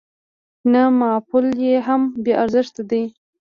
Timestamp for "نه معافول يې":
0.71-1.75